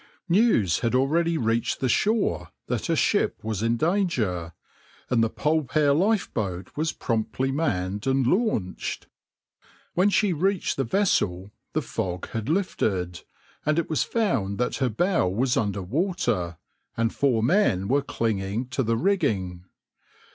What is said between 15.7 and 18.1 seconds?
water, and four men were